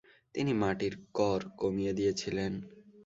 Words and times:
তিনি 0.35 0.51
মাটির 0.53 0.93
কড় 1.13 1.43
কমিয়ে 1.57 1.93
দিয়েছিলেন। 1.93 2.53